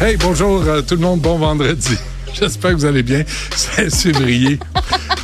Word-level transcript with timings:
Hey, 0.00 0.16
bonjour 0.16 0.62
euh, 0.66 0.80
tout 0.82 0.94
le 0.94 1.00
monde, 1.00 1.20
bon 1.20 1.38
vendredi. 1.38 1.96
J'espère 2.40 2.72
que 2.72 2.76
vous 2.76 2.84
allez 2.84 3.02
bien. 3.02 3.24
C'est 3.54 3.94
février. 3.94 4.58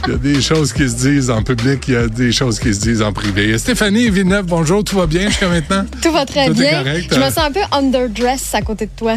Il 0.07 0.11
y 0.13 0.15
a 0.15 0.19
des 0.19 0.41
choses 0.43 0.73
qui 0.73 0.89
se 0.89 0.97
disent 0.97 1.31
en 1.31 1.43
public, 1.43 1.85
il 1.89 1.95
y 1.95 1.97
a 1.97 2.09
des 2.09 2.33
choses 2.33 2.59
qui 2.59 2.75
se 2.75 2.81
disent 2.81 3.03
en 3.03 3.13
privé. 3.13 3.57
Stéphanie 3.59 4.11
Villeneuve, 4.11 4.47
bonjour, 4.47 4.83
tout 4.83 4.97
va 4.97 5.07
bien 5.07 5.29
jusqu'à 5.29 5.49
maintenant? 5.49 5.85
Tout 6.03 6.13
va 6.13 6.27
très 6.27 6.47
Tout 6.49 6.55
bien. 6.55 6.83
correct, 6.83 7.09
Je 7.13 7.19
me 7.19 7.25
euh? 7.25 7.31
sens 7.31 7.45
un 7.45 7.53
peu 7.53 7.61
underdress 7.73 8.55
à 8.55 8.63
côté 8.63 8.87
de 8.87 8.91
toi. 8.97 9.17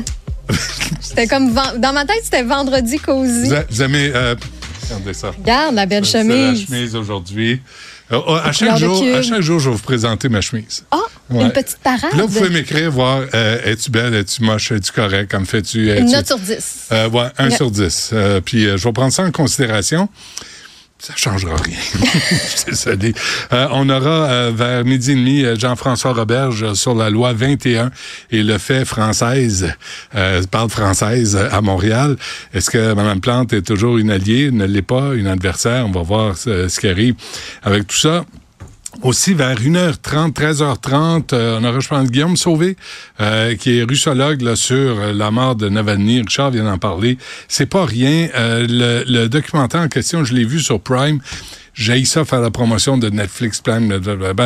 c'était 1.01 1.27
comme 1.27 1.53
dans 1.53 1.93
ma 1.93 2.05
tête, 2.05 2.21
c'était 2.23 2.43
vendredi 2.43 2.99
cosy. 2.99 3.47
Vous, 3.47 3.53
a- 3.53 3.63
vous 3.69 3.81
aimez. 3.81 4.11
euh, 4.13 4.35
regardez 4.85 5.13
ça. 5.13 5.31
Regarde 5.37 5.75
la 5.75 5.85
belle 5.85 6.05
C'est 6.05 6.23
la 6.23 6.35
chemise. 6.51 6.67
chemise 6.67 6.95
aujourd'hui. 6.95 7.61
Euh, 8.11 8.19
oh, 8.25 8.35
à, 8.35 8.51
chaque 8.51 8.77
jour, 8.77 9.03
à 9.15 9.21
chaque 9.21 9.41
jour, 9.41 9.59
je 9.59 9.69
vais 9.69 9.75
vous 9.75 9.81
présenter 9.81 10.29
ma 10.29 10.41
chemise. 10.41 10.83
Ah, 10.91 10.97
Ouais. 11.29 11.43
une 11.43 11.51
petite 11.51 11.79
parade? 11.83 12.13
Là, 12.15 12.23
vous 12.25 12.29
pouvez 12.37 12.49
m'écrire, 12.49 12.89
voir, 12.89 13.21
euh, 13.33 13.59
es-tu 13.65 13.91
belle, 13.91 14.13
es-tu 14.15 14.43
moche, 14.43 14.71
es-tu 14.71 14.93
correct, 14.93 15.29
comme 15.29 15.45
fais-tu. 15.45 15.91
une 15.93 16.09
note 16.09 16.25
sur 16.25 16.39
10. 16.39 16.87
Euh, 16.93 17.09
ouais, 17.09 17.25
1 17.37 17.49
Ouais. 17.49 17.55
sur 17.55 17.69
10. 17.69 18.11
Euh, 18.13 18.39
puis 18.39 18.65
euh, 18.65 18.77
je 18.77 18.85
vais 18.87 18.93
prendre 18.93 19.11
ça 19.11 19.23
en 19.23 19.31
considération. 19.31 20.07
Ça 20.99 21.13
changera 21.15 21.55
rien. 21.55 21.77
Euh, 23.53 23.67
on 23.71 23.89
aura 23.89 24.29
euh, 24.29 24.51
vers 24.53 24.83
midi 24.83 25.11
et 25.11 25.15
demi 25.15 25.43
euh, 25.43 25.55
Jean-François 25.55 26.13
Roberge 26.13 26.73
sur 26.73 26.95
la 26.95 27.09
loi 27.09 27.33
21 27.33 27.91
et 28.31 28.43
le 28.43 28.57
fait 28.57 28.83
française, 28.83 29.73
euh, 30.15 30.43
parle 30.49 30.69
française 30.69 31.35
à 31.35 31.61
Montréal. 31.61 32.17
Est-ce 32.53 32.69
que 32.69 32.93
Mme 32.93 33.21
Plante 33.21 33.53
est 33.53 33.61
toujours 33.61 33.97
une 33.97 34.11
alliée, 34.11 34.51
ne 34.51 34.65
l'est 34.65 34.81
pas, 34.81 35.13
une 35.13 35.27
adversaire? 35.27 35.85
On 35.85 35.91
va 35.91 36.01
voir 36.01 36.37
ce 36.37 36.79
qui 36.79 36.87
arrive 36.87 37.15
avec 37.63 37.87
tout 37.87 37.97
ça. 37.97 38.25
Aussi, 39.03 39.35
vers 39.35 39.59
1h30, 39.59 40.33
13h30, 40.33 41.33
euh, 41.33 41.59
on 41.59 41.63
aura, 41.63 41.79
je 41.79 41.87
pense, 41.87 42.09
Guillaume 42.09 42.35
Sauvé, 42.35 42.75
euh, 43.21 43.55
qui 43.55 43.77
est 43.77 43.83
russologue 43.83 44.41
là, 44.41 44.55
sur 44.55 44.75
euh, 44.75 45.13
la 45.13 45.29
mort 45.29 45.55
de 45.55 45.69
Navalny. 45.69 46.21
Richard 46.21 46.51
vient 46.51 46.63
d'en 46.63 46.79
parler. 46.79 47.17
C'est 47.47 47.67
pas 47.67 47.85
rien. 47.85 48.29
Euh, 48.35 48.65
le, 48.67 49.03
le 49.07 49.29
documentaire 49.29 49.81
en 49.81 49.87
question, 49.87 50.23
je 50.23 50.33
l'ai 50.33 50.45
vu 50.45 50.59
sur 50.59 50.81
Prime. 50.81 51.19
J'ai 51.77 52.03
ça 52.05 52.25
faire 52.25 52.41
la 52.41 52.49
promotion 52.49 52.97
de 52.97 53.07
Netflix 53.09 53.61
Prime, 53.61 53.99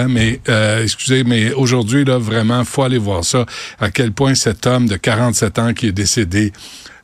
mais 0.09 0.41
euh, 0.49 0.83
excusez, 0.83 1.23
mais 1.23 1.53
aujourd'hui, 1.53 2.03
là, 2.03 2.17
vraiment, 2.17 2.65
faut 2.65 2.83
aller 2.83 2.97
voir 2.97 3.23
ça. 3.23 3.45
À 3.79 3.89
quel 3.89 4.11
point 4.11 4.35
cet 4.35 4.67
homme 4.67 4.85
de 4.85 4.97
47 4.97 5.59
ans 5.59 5.73
qui 5.73 5.87
est 5.87 5.91
décédé 5.93 6.51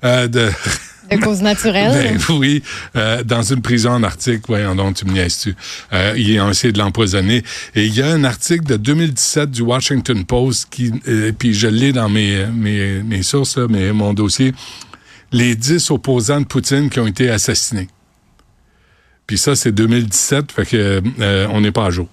euh, 0.03 0.27
de... 0.27 0.49
De 1.11 1.17
cause 1.17 1.41
naturelle. 1.41 2.17
Ben 2.27 2.35
oui, 2.35 2.63
euh, 2.95 3.23
dans 3.23 3.41
une 3.41 3.61
prison 3.61 3.91
en 3.91 4.03
Arctique, 4.03 4.43
voyons 4.47 4.75
donc, 4.75 4.95
tu 4.95 5.05
me 5.05 5.13
niaises-tu. 5.13 5.55
Euh, 5.93 6.13
ils 6.17 6.39
ont 6.39 6.49
essayé 6.49 6.71
de 6.73 6.79
l'empoisonner. 6.79 7.43
Et 7.75 7.85
il 7.85 7.95
y 7.95 8.01
a 8.01 8.07
un 8.07 8.23
article 8.23 8.65
de 8.65 8.77
2017 8.77 9.51
du 9.51 9.61
Washington 9.61 10.25
Post 10.25 10.67
qui, 10.69 10.91
euh, 11.07 11.31
puis 11.37 11.53
je 11.53 11.67
l'ai 11.67 11.93
dans 11.93 12.09
mes, 12.09 12.45
mes, 12.47 13.01
mes 13.03 13.23
sources, 13.23 13.57
là, 13.57 13.67
mes, 13.67 13.91
mon 13.91 14.13
dossier, 14.13 14.53
les 15.31 15.55
10 15.55 15.91
opposants 15.91 16.41
de 16.41 16.45
Poutine 16.45 16.89
qui 16.89 16.99
ont 16.99 17.07
été 17.07 17.29
assassinés. 17.29 17.87
Puis 19.27 19.37
ça, 19.37 19.55
c'est 19.55 19.73
2017, 19.73 20.53
fait 20.53 20.65
que 20.65 21.01
euh, 21.19 21.47
on 21.51 21.59
n'est 21.59 21.73
pas 21.73 21.87
à 21.87 21.89
jour. 21.89 22.07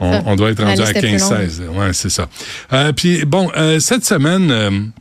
On, 0.00 0.22
on 0.26 0.34
doit 0.36 0.50
être 0.50 0.64
rendu 0.64 0.80
à 0.80 0.92
liste 0.92 0.96
est 0.96 1.00
plus 1.00 1.60
15-16. 1.62 1.68
Ouais, 1.68 1.92
c'est 1.92 2.08
ça. 2.08 2.26
Euh, 2.72 2.92
puis 2.92 3.24
bon, 3.26 3.50
euh, 3.56 3.78
cette 3.78 4.04
semaine... 4.04 4.92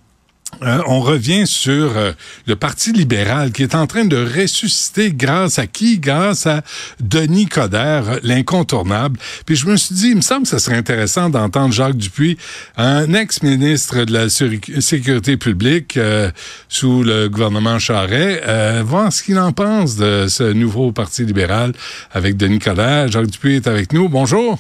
euh, 0.62 0.82
on 0.88 1.00
revient 1.02 1.48
sur 1.48 1.98
euh, 1.98 2.12
le 2.48 2.56
Parti 2.56 2.92
libéral 2.94 3.52
qui 3.52 3.64
est 3.64 3.76
en 3.76 3.88
train 3.88 4.06
de 4.06 4.18
ressusciter 4.18 5.12
grâce 5.12 5.60
à 5.60 5.68
qui? 5.68 6.00
Grâce 6.00 6.46
à 6.48 6.62
Denis 7.00 7.48
Coderre, 7.48 8.20
l'incontournable. 8.24 9.20
Puis 9.46 9.56
je 9.56 9.66
me 9.68 9.76
suis 9.78 9.96
dit, 9.96 10.10
il 10.10 10.18
me 10.18 10.22
semble 10.22 10.44
que 10.44 10.50
ce 10.50 10.60
serait 10.60 10.76
intéressant 10.78 11.30
d'entendre 11.30 11.74
Jacques 11.74 11.98
Dupuis, 11.98 12.38
un 12.78 13.14
ex-ministre 13.14 14.04
de 14.06 14.14
la 14.14 14.28
Sécu- 14.30 14.82
Sécurité 14.82 15.38
publique 15.38 15.98
euh, 15.98 16.32
sous 16.70 17.04
le 17.04 17.30
gouvernement 17.30 17.80
Charest, 17.80 18.42
euh, 18.46 18.84
voir 18.86 19.12
ce 19.12 19.24
qu'il 19.24 19.40
en 19.40 19.52
pense 19.52 19.96
de 19.96 20.28
ce 20.28 20.44
nouveau 20.54 20.92
Parti 20.92 21.26
libéral 21.26 21.74
avec 22.12 22.38
Denis 22.38 22.60
Coderre. 22.60 23.10
Jacques 23.12 23.28
Dupuis 23.28 23.56
est 23.56 23.68
avec 23.68 23.94
nous. 23.94 24.10
Bonjour. 24.10 24.60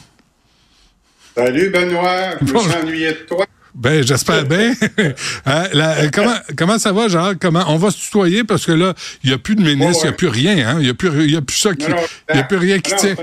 Salut 1.35 1.69
Benoît, 1.71 2.35
je 2.45 2.53
me 2.53 2.59
suis 2.59 2.71
ennuyé 2.73 3.07
de 3.07 3.25
toi. 3.27 3.45
Ben, 3.75 4.05
j'espère 4.05 4.45
bien. 4.45 4.73
Hein, 5.45 5.63
la- 5.73 5.97
euh, 5.97 6.09
comment, 6.13 6.35
comment 6.55 6.77
ça 6.79 6.91
va, 6.91 7.07
Jacques? 7.07 7.39
Comment, 7.41 7.63
on 7.67 7.77
va 7.77 7.89
se 7.91 7.97
tutoyer 7.97 8.43
parce 8.43 8.65
que 8.65 8.71
là, 8.71 8.93
il 9.23 9.29
n'y 9.29 9.33
a 9.35 9.37
plus 9.39 9.55
de 9.55 9.61
ministre, 9.63 9.83
il 9.83 9.85
Ouais, 9.85 9.93
n'y 10.03 10.07
a 10.07 10.09
ouais. 10.11 10.15
plus 10.15 10.27
rien, 10.27 10.67
hein? 10.69 10.75
Il 10.79 10.83
n'y 10.83 10.89
a 10.89 10.93
plus, 10.93 11.29
y 11.29 11.35
a 11.35 11.41
plus 11.41 11.57
ça 11.57 11.73
qui, 11.73 11.87
il 12.33 12.39
a 12.39 12.43
plus 12.43 12.57
rien 12.57 12.79
qui 12.79 12.91
non, 12.91 12.97
tient. 12.97 13.15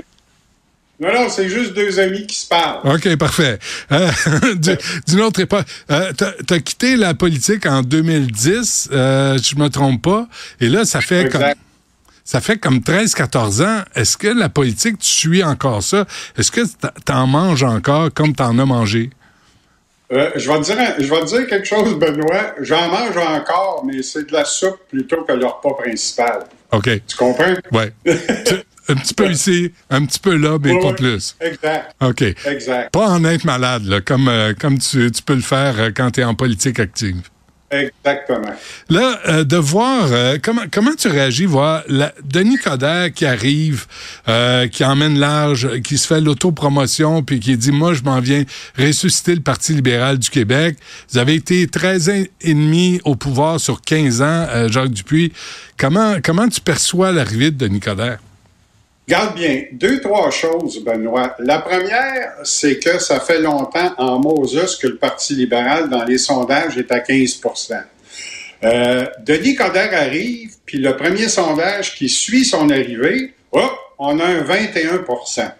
Non, 0.99 1.13
non, 1.13 1.29
c'est 1.29 1.49
juste 1.49 1.73
deux 1.73 1.99
amis 1.99 2.27
qui 2.27 2.35
se 2.37 2.47
parlent. 2.47 2.79
OK, 2.83 3.15
parfait. 3.15 3.57
Euh, 3.91 4.11
du- 4.55 4.77
D'une 5.07 5.21
autre 5.21 5.39
époque, 5.39 5.65
euh, 5.89 6.11
t'as 6.15 6.31
as 6.55 6.59
quitté 6.59 6.95
la 6.97 7.13
politique 7.15 7.65
en 7.65 7.81
2010, 7.81 8.89
euh, 8.91 9.37
je 9.41 9.55
me 9.55 9.69
trompe 9.69 10.01
pas, 10.03 10.27
et 10.59 10.67
là, 10.69 10.85
ça 10.85 11.01
fait 11.01 11.29
comme... 11.31 11.43
Ça 12.23 12.39
fait 12.39 12.57
comme 12.59 12.77
13-14 12.77 13.65
ans. 13.65 13.81
Est-ce 13.95 14.15
que 14.15 14.27
la 14.27 14.47
politique, 14.47 14.99
tu 14.99 15.07
suis 15.09 15.43
encore 15.43 15.81
ça? 15.81 16.05
Est-ce 16.37 16.51
que 16.51 16.61
t'en 17.03 17.25
manges 17.25 17.63
encore 17.63 18.13
comme 18.13 18.33
t'en 18.35 18.57
as 18.59 18.65
mangé? 18.65 19.09
Euh, 20.11 20.29
je, 20.35 20.51
vais 20.51 20.59
te 20.59 20.65
dire, 20.65 20.95
je 20.99 21.09
vais 21.09 21.19
te 21.21 21.25
dire 21.25 21.47
quelque 21.47 21.67
chose, 21.67 21.95
Benoît. 21.95 22.55
J'en 22.59 22.89
mange 22.89 23.15
encore, 23.17 23.83
mais 23.85 24.01
c'est 24.03 24.27
de 24.27 24.33
la 24.33 24.43
soupe 24.43 24.79
plutôt 24.89 25.23
que 25.23 25.31
le 25.33 25.45
repas 25.45 25.73
principal. 25.81 26.39
OK. 26.71 26.89
Tu 27.07 27.17
comprends? 27.17 27.53
Tu- 27.65 28.55
un 28.89 28.95
petit 28.95 29.13
peu 29.13 29.29
ici, 29.29 29.71
un 29.89 30.05
petit 30.05 30.19
peu 30.19 30.35
là, 30.35 30.57
mais 30.61 30.77
pas 30.79 30.93
plus. 30.93 31.35
Exact. 31.39 31.95
OK. 32.01 32.21
Exact. 32.21 32.91
Pas 32.91 33.07
en 33.07 33.23
être 33.23 33.45
malade, 33.45 33.85
là, 33.85 34.01
comme, 34.01 34.27
euh, 34.27 34.53
comme 34.59 34.79
tu, 34.79 35.09
tu 35.11 35.21
peux 35.21 35.35
le 35.35 35.41
faire 35.41 35.79
euh, 35.79 35.89
quand 35.95 36.11
tu 36.11 36.21
es 36.21 36.23
en 36.23 36.35
politique 36.35 36.79
active. 36.79 37.21
Exactement. 37.71 38.53
Là, 38.89 39.19
euh, 39.27 39.43
de 39.45 39.55
voir 39.55 40.07
euh, 40.11 40.37
comment 40.41 40.63
comment 40.69 40.93
tu 40.93 41.07
réagis, 41.07 41.45
voir 41.45 41.83
la, 41.87 42.13
Denis 42.21 42.57
Coderre 42.57 43.13
qui 43.13 43.25
arrive, 43.25 43.85
euh, 44.27 44.67
qui 44.67 44.83
emmène 44.83 45.17
large, 45.17 45.81
qui 45.81 45.97
se 45.97 46.05
fait 46.05 46.19
l'autopromotion, 46.19 47.23
puis 47.23 47.39
qui 47.39 47.55
dit 47.55 47.71
moi 47.71 47.93
je 47.93 48.03
m'en 48.03 48.19
viens 48.19 48.43
ressusciter 48.77 49.35
le 49.35 49.41
Parti 49.41 49.73
libéral 49.73 50.17
du 50.19 50.29
Québec. 50.29 50.77
Vous 51.11 51.17
avez 51.17 51.35
été 51.35 51.65
13 51.65 52.09
ans 52.09 52.23
et 52.41 52.53
demi 52.53 52.99
au 53.05 53.15
pouvoir 53.15 53.57
sur 53.61 53.81
15 53.81 54.21
ans, 54.21 54.25
euh, 54.49 54.69
Jacques 54.69 54.91
Dupuis. 54.91 55.31
Comment 55.77 56.15
comment 56.21 56.49
tu 56.49 56.59
perçois 56.59 57.13
l'arrivée 57.13 57.51
de 57.51 57.57
Denis 57.57 57.79
Coderre? 57.79 58.19
Garde 59.07 59.35
bien, 59.35 59.63
deux, 59.71 59.99
trois 59.99 60.29
choses, 60.29 60.83
Benoît. 60.83 61.35
La 61.39 61.59
première, 61.59 62.33
c'est 62.43 62.79
que 62.79 62.99
ça 62.99 63.19
fait 63.19 63.39
longtemps 63.39 63.93
en 63.97 64.19
Moses 64.19 64.77
que 64.81 64.87
le 64.87 64.97
Parti 64.97 65.33
libéral, 65.33 65.89
dans 65.89 66.05
les 66.05 66.17
sondages, 66.17 66.77
est 66.77 66.91
à 66.91 66.99
15% 66.99 67.83
Euh, 68.63 69.07
Denis 69.25 69.55
Coderre 69.55 69.93
arrive, 69.93 70.51
puis 70.65 70.77
le 70.77 70.95
premier 70.95 71.27
sondage 71.27 71.95
qui 71.95 72.07
suit 72.07 72.45
son 72.45 72.69
arrivée, 72.69 73.33
hop, 73.51 73.71
on 73.97 74.19
a 74.19 74.25
un 74.25 74.41
21% 74.41 75.51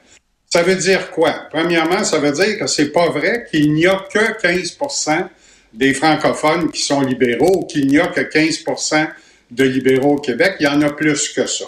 Ça 0.47 0.61
veut 0.61 0.75
dire 0.75 1.09
quoi? 1.09 1.33
Premièrement, 1.49 2.03
ça 2.03 2.19
veut 2.19 2.31
dire 2.31 2.59
que 2.59 2.67
c'est 2.67 2.91
pas 2.91 3.09
vrai 3.09 3.47
qu'il 3.49 3.73
n'y 3.73 3.87
a 3.87 4.05
que 4.13 4.39
15% 4.39 5.27
des 5.73 5.95
francophones 5.95 6.69
qui 6.71 6.83
sont 6.83 7.01
libéraux, 7.01 7.65
qu'il 7.65 7.87
n'y 7.87 7.99
a 7.99 8.07
que 8.07 8.21
15% 8.21 9.07
de 9.49 9.63
libéraux 9.63 10.15
au 10.17 10.19
Québec. 10.19 10.55
Il 10.59 10.63
y 10.63 10.67
en 10.67 10.81
a 10.81 10.91
plus 10.91 11.29
que 11.29 11.47
ça. 11.47 11.65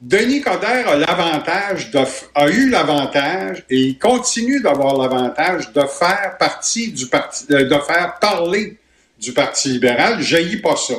Denis 0.00 0.42
Coderre 0.42 0.88
a 0.88 0.96
l'avantage 0.96 1.90
de 1.90 2.00
a 2.34 2.48
eu 2.48 2.68
l'avantage 2.68 3.64
et 3.70 3.78
il 3.78 3.98
continue 3.98 4.60
d'avoir 4.60 4.96
l'avantage 4.96 5.72
de 5.72 5.80
faire 5.82 6.36
partie 6.38 6.92
du 6.92 7.06
parti, 7.06 7.46
de, 7.46 7.62
de 7.62 7.78
faire 7.78 8.18
parler 8.20 8.78
du 9.18 9.32
Parti 9.32 9.70
libéral. 9.70 10.20
Je 10.20 10.56
pas 10.58 10.76
ça. 10.76 10.94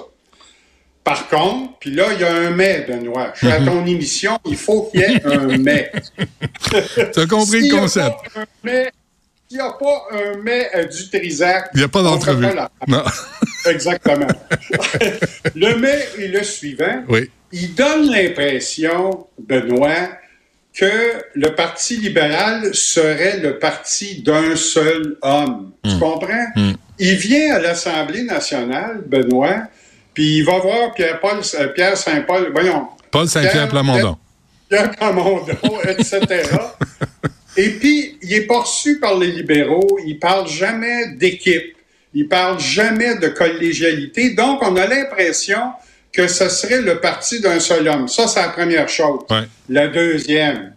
Par 1.03 1.29
contre, 1.29 1.77
puis 1.79 1.91
là, 1.91 2.07
il 2.13 2.19
y 2.19 2.23
a 2.23 2.33
un 2.33 2.49
mais, 2.49 2.85
Benoît. 2.87 3.31
Je 3.33 3.45
suis 3.45 3.51
à 3.51 3.61
ton 3.61 3.85
émission, 3.85 4.37
il 4.45 4.57
faut 4.57 4.89
qu'il 4.91 5.01
y 5.01 5.03
ait 5.03 5.25
un 5.25 5.57
mais. 5.57 5.91
Tu 7.13 7.19
as 7.19 7.25
compris 7.27 7.69
le 7.69 7.79
concept? 7.79 8.15
S'il 9.49 9.59
n'y 9.59 9.63
a 9.63 9.71
pas 9.71 10.07
un 10.11 10.37
mais 10.43 10.69
euh, 10.75 10.85
du 10.85 11.09
Trisac, 11.09 11.69
Il 11.73 11.77
n'y 11.77 11.83
a 11.85 11.87
pas 11.87 12.01
d'entrevue. 12.01 12.47
Exactement. 13.65 14.27
le 15.55 15.75
mais 15.77 16.07
est 16.19 16.27
le 16.27 16.43
suivant. 16.43 17.03
Oui. 17.07 17.29
Il 17.51 17.75
donne 17.75 18.11
l'impression, 18.11 19.27
Benoît, 19.39 20.09
que 20.73 21.23
le 21.33 21.55
Parti 21.55 21.97
libéral 21.97 22.73
serait 22.75 23.39
le 23.39 23.57
parti 23.57 24.21
d'un 24.21 24.55
seul 24.55 25.17
homme. 25.21 25.71
Tu 25.83 25.97
comprends? 25.97 26.47
il 26.99 27.15
vient 27.15 27.55
à 27.55 27.59
l'Assemblée 27.59 28.23
nationale, 28.23 29.03
Benoît, 29.05 29.63
puis 30.13 30.37
il 30.37 30.45
va 30.45 30.59
voir 30.59 30.93
Pierre-Paul, 30.93 31.41
euh, 31.59 31.67
Pierre 31.67 31.95
Saint-Paul, 31.95 32.51
voyons. 32.51 32.87
Paul 33.11 33.27
Saint-Pierre 33.27 33.69
Plamondon. 33.69 34.17
Pierre 34.67 34.91
Plamondon, 34.91 35.53
etc. 35.87 36.19
Et 37.55 37.69
puis, 37.69 38.17
il 38.21 38.33
est 38.33 38.41
poursu 38.41 38.99
par 38.99 39.17
les 39.17 39.31
libéraux. 39.31 39.99
Il 40.05 40.19
parle 40.19 40.47
jamais 40.47 41.09
d'équipe. 41.15 41.75
Il 42.13 42.27
parle 42.27 42.59
jamais 42.59 43.15
de 43.15 43.27
collégialité. 43.27 44.31
Donc, 44.31 44.61
on 44.63 44.75
a 44.75 44.87
l'impression 44.87 45.71
que 46.17 46.27
ce 46.27 46.49
serait 46.49 46.81
le 46.81 46.99
parti 46.99 47.39
d'un 47.39 47.59
seul 47.59 47.87
homme. 47.87 48.07
Ça, 48.07 48.27
c'est 48.27 48.41
la 48.41 48.49
première 48.49 48.89
chose. 48.89 49.19
Ouais. 49.29 49.43
La 49.69 49.87
deuxième. 49.87 50.73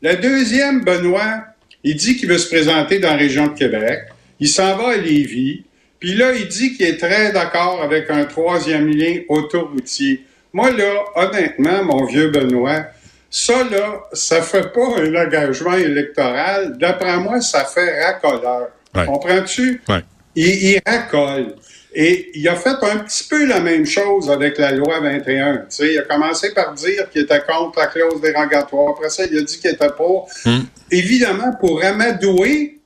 La 0.00 0.16
deuxième, 0.16 0.82
Benoît, 0.82 1.44
il 1.84 1.96
dit 1.96 2.16
qu'il 2.16 2.30
veut 2.30 2.38
se 2.38 2.48
présenter 2.48 2.98
dans 2.98 3.10
la 3.10 3.16
région 3.16 3.48
de 3.48 3.58
Québec. 3.58 4.04
Il 4.38 4.48
s'en 4.48 4.74
va 4.78 4.92
à 4.92 4.96
Lévis. 4.96 5.64
Puis 5.98 6.14
là, 6.14 6.32
il 6.32 6.48
dit 6.48 6.74
qu'il 6.74 6.86
est 6.86 6.96
très 6.96 7.30
d'accord 7.30 7.82
avec 7.82 8.08
un 8.08 8.24
troisième 8.24 8.88
lien 8.88 9.18
autoroutier. 9.28 10.24
Moi, 10.54 10.70
là, 10.70 11.04
honnêtement, 11.14 11.84
mon 11.84 12.06
vieux 12.06 12.30
Benoît, 12.30 12.86
ça, 13.28 13.62
là, 13.64 14.00
ça 14.14 14.40
fait 14.40 14.72
pas 14.72 14.96
un 14.96 15.14
engagement 15.14 15.74
électoral. 15.74 16.78
D'après 16.78 17.18
moi, 17.18 17.42
ça 17.42 17.66
fait 17.66 18.02
racoleur. 18.02 18.68
Ouais. 18.94 19.04
Comprends-tu? 19.04 19.82
Ouais. 19.90 20.02
Il, 20.34 20.46
il 20.46 20.80
racole. 20.86 21.54
Et 21.94 22.30
il 22.34 22.48
a 22.48 22.54
fait 22.54 22.76
un 22.82 22.98
petit 22.98 23.24
peu 23.24 23.46
la 23.46 23.60
même 23.60 23.84
chose 23.84 24.30
avec 24.30 24.58
la 24.58 24.70
loi 24.72 25.00
21. 25.00 25.56
Tu 25.56 25.64
sais, 25.70 25.92
il 25.94 25.98
a 25.98 26.02
commencé 26.02 26.54
par 26.54 26.72
dire 26.74 27.10
qu'il 27.10 27.22
était 27.22 27.40
contre 27.40 27.78
la 27.80 27.86
clause 27.88 28.20
dérogatoire. 28.20 28.90
Après 28.96 29.10
ça, 29.10 29.24
il 29.30 29.36
a 29.38 29.42
dit 29.42 29.58
qu'il 29.58 29.70
était 29.70 29.90
pour. 29.96 30.28
Hmm. 30.44 30.60
Évidemment, 30.92 31.52
pour 31.58 31.82
amadouer, 31.82 32.78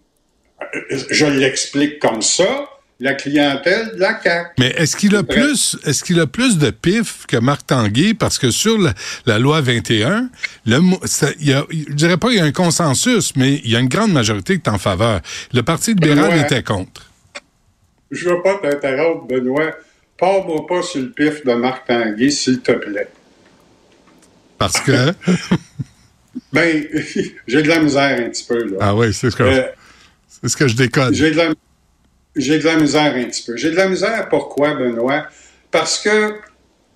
je 1.11 1.27
l'explique 1.27 1.99
comme 1.99 2.23
ça, 2.23 2.67
la 3.01 3.15
clientèle 3.15 3.93
de 3.97 4.01
la 4.01 4.19
CAQ. 4.23 4.51
Mais 4.59 4.69
est-ce 4.79 4.97
qu'il 4.97 5.15
a 5.17 5.23
plus, 5.23 5.77
est-ce 5.85 6.03
qu'il 6.05 6.19
a 6.21 6.27
plus 6.27 6.59
de 6.59 6.71
pif 6.71 7.27
que 7.27 7.37
Marc 7.37 7.67
Tanguay? 7.67 8.15
Parce 8.15 8.39
que 8.39 8.51
sur 8.51 8.79
la, 8.79 8.95
la 9.27 9.39
loi 9.39 9.61
21, 9.61 10.31
le, 10.67 10.81
ça- 11.05 11.29
il 11.41 11.49
y 11.49 11.53
a, 11.53 11.65
je 11.71 11.93
dirais 11.93 12.17
pas 12.17 12.29
qu'il 12.29 12.39
y 12.39 12.41
a 12.41 12.45
un 12.45 12.53
consensus, 12.53 13.33
mais 13.37 13.61
il 13.65 13.71
y 13.71 13.77
a 13.77 13.81
une 13.81 13.89
grande 13.89 14.13
majorité 14.13 14.55
qui 14.59 14.63
est 14.65 14.73
en 14.73 14.79
faveur. 14.79 15.21
Le 15.53 15.63
Parti 15.63 15.91
libéral 15.91 16.31
Benoît. 16.31 16.45
était 16.45 16.63
contre. 16.63 17.03
Je 18.11 18.29
veux 18.29 18.43
pas 18.43 18.59
t'interrompre, 18.59 19.27
Benoît. 19.27 19.73
Pars-moi 20.19 20.67
pas 20.67 20.83
sur 20.83 21.01
le 21.01 21.11
pif 21.11 21.45
de 21.45 21.53
Marc 21.55 21.87
Tanguay, 21.87 22.31
s'il 22.31 22.61
te 22.61 22.73
plaît. 22.73 23.09
Parce 24.59 24.81
que? 24.81 25.13
Ben, 26.53 26.85
j'ai 27.47 27.63
de 27.63 27.69
la 27.69 27.79
misère 27.81 28.19
un 28.19 28.29
petit 28.29 28.45
peu, 28.45 28.65
là. 28.65 28.77
ah 28.81 28.95
oui, 28.97 29.13
c'est 29.15 29.31
ce 29.31 29.37
que, 29.37 29.43
Euh, 29.45 29.63
c'est 30.29 30.49
ce 30.49 30.57
que 30.57 30.67
je 30.67 30.75
décode. 30.77 31.15
J'ai 31.15 31.31
de, 31.31 31.37
la, 31.37 31.53
j'ai 32.35 32.59
de 32.59 32.65
la 32.65 32.77
misère 32.77 33.15
un 33.15 33.25
petit 33.25 33.43
peu. 33.45 33.57
J'ai 33.57 33.71
de 33.71 33.77
la 33.77 33.89
misère, 33.89 34.29
pourquoi, 34.29 34.75
Benoît? 34.75 35.27
Parce 35.71 36.01
que, 36.01 36.35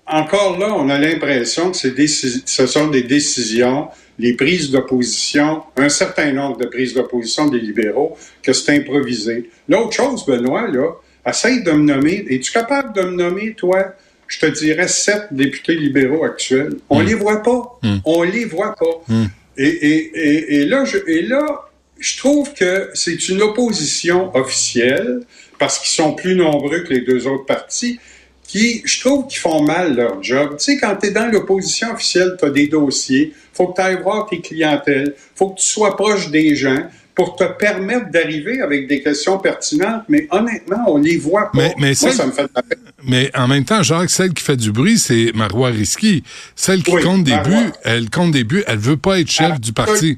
encore 0.05 0.59
là, 0.59 0.73
on 0.73 0.89
a 0.89 0.97
l'impression 0.99 1.71
que 1.71 1.77
c'est 1.77 1.91
des- 1.91 2.07
ce 2.07 2.67
sont 2.67 2.87
des 2.87 3.03
décisions, 3.03 3.87
les 4.19 4.33
prises 4.33 4.69
d'opposition, 4.69 5.63
un 5.77 5.89
certain 5.89 6.31
nombre 6.33 6.57
de 6.57 6.65
prises 6.67 6.93
d'opposition 6.93 7.47
des 7.47 7.59
libéraux, 7.59 8.17
que 8.43 8.53
c'est 8.53 8.75
improvisé. 8.75 9.49
L'autre 9.67 9.93
chose, 9.93 10.25
Benoît, 10.25 10.67
là, 10.67 10.91
essaye 11.25 11.63
de 11.63 11.71
me 11.71 11.83
nommer. 11.93 12.25
Es-tu 12.29 12.51
capable 12.51 12.93
de 12.95 13.01
me 13.03 13.11
nommer, 13.15 13.53
toi? 13.53 13.95
Je 14.27 14.39
te 14.39 14.45
dirais 14.45 14.87
sept 14.87 15.23
députés 15.31 15.75
libéraux 15.75 16.23
actuels. 16.23 16.75
On 16.89 16.99
les 16.99 17.15
voit 17.15 17.41
pas. 17.41 17.79
On 18.05 18.21
les 18.23 18.45
voit 18.45 18.75
pas. 18.75 19.01
Et, 19.57 19.67
et- 19.67 20.11
et- 20.13 20.53
et 20.61 20.65
là, 20.65 20.85
je, 20.85 20.97
et 21.07 21.21
là, 21.23 21.65
je 21.97 22.17
trouve 22.17 22.53
que 22.53 22.89
c'est 22.93 23.27
une 23.29 23.41
opposition 23.41 24.35
officielle, 24.35 25.21
parce 25.57 25.79
qu'ils 25.79 25.89
sont 25.91 26.13
plus 26.13 26.35
nombreux 26.35 26.79
que 26.83 26.93
les 26.93 27.01
deux 27.01 27.27
autres 27.27 27.45
partis, 27.45 27.99
qui, 28.49 28.81
je 28.83 28.99
trouve, 29.01 29.27
qu'ils 29.27 29.37
font 29.39 29.61
mal 29.61 29.95
leur 29.95 30.23
job. 30.23 30.55
Tu 30.57 30.63
sais, 30.65 30.77
quand 30.79 30.95
tu 30.99 31.07
es 31.07 31.11
dans 31.11 31.27
l'opposition 31.31 31.93
officielle, 31.93 32.35
tu 32.39 32.45
as 32.45 32.49
des 32.49 32.67
dossiers, 32.67 33.31
faut 33.53 33.67
que 33.67 33.75
tu 33.75 33.81
ailles 33.87 34.01
voir 34.01 34.27
tes 34.27 34.41
clientèles, 34.41 35.13
faut 35.35 35.49
que 35.51 35.59
tu 35.59 35.67
sois 35.67 35.95
proche 35.95 36.31
des 36.31 36.55
gens 36.55 36.87
pour 37.13 37.35
te 37.35 37.43
permettre 37.43 38.09
d'arriver 38.09 38.61
avec 38.61 38.87
des 38.87 39.03
questions 39.03 39.37
pertinentes, 39.37 40.03
mais 40.09 40.27
honnêtement, 40.31 40.83
on 40.87 40.97
les 40.97 41.17
voit 41.17 41.51
pas. 41.51 41.57
Mais- 41.59 41.73
mais 41.77 41.87
Moi, 41.87 41.93
celle- 41.95 42.13
ça 42.13 42.25
me 42.25 42.31
fait 42.31 42.43
de 42.43 42.49
la 42.55 42.63
peine. 42.63 42.79
Mais 43.03 43.29
en 43.35 43.47
même 43.47 43.65
temps, 43.65 43.83
Jacques, 43.83 44.09
celle 44.09 44.33
qui 44.33 44.43
fait 44.43 44.57
du 44.57 44.71
bruit, 44.71 44.97
c'est 44.97 45.31
Marois 45.35 45.69
Risky. 45.69 46.23
Celle 46.55 46.81
qui 46.81 46.91
Oui, 46.91 47.03
compte 47.03 47.25
des 47.25 47.31
Marois. 47.31 47.49
buts, 47.65 47.71
elle 47.83 48.09
compte 48.09 48.31
des 48.31 48.43
buts, 48.45 48.63
elle 48.65 48.77
veut 48.79 48.97
pas 48.97 49.19
être 49.19 49.29
chef 49.29 49.59
du 49.59 49.73
parti. 49.73 50.17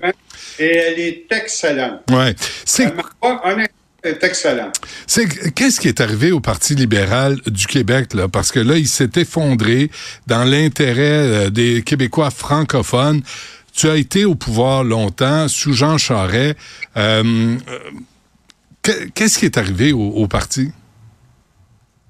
Et 0.60 0.66
elle 0.78 1.00
est 1.00 1.26
excellente. 1.32 2.02
Ouais. 2.12 2.34
C'est 2.66 2.96
marque 2.96 3.16
pas, 3.20 3.42
honnêtement, 3.46 3.66
est 4.04 4.24
excellente. 4.24 4.76
C'est 5.08 5.54
qu'est-ce 5.54 5.80
qui 5.80 5.88
est 5.88 6.02
arrivé 6.02 6.32
au 6.32 6.40
Parti 6.40 6.76
libéral 6.76 7.40
du 7.46 7.68
Québec 7.68 8.14
là? 8.14 8.28
Parce 8.28 8.52
que 8.52 8.60
là 8.60 8.78
il 8.78 8.88
s'est 8.88 9.10
effondré 9.16 9.92
dans 10.28 10.44
l'intérêt 10.44 11.02
euh, 11.02 11.50
des 11.50 11.84
Québécois 11.84 12.32
francophones. 12.32 13.22
Tu 13.74 13.88
as 13.90 13.96
été 13.96 14.26
au 14.26 14.36
pouvoir 14.36 14.84
longtemps 14.84 15.48
sous 15.48 15.74
Jean 15.74 15.98
Charest. 15.98 16.58
Euh, 16.98 17.24
euh, 17.70 17.80
que- 18.82 19.06
qu'est-ce 19.14 19.38
qui 19.40 19.46
est 19.46 19.58
arrivé 19.58 19.94
au, 19.94 20.00
au 20.10 20.28
parti? 20.28 20.72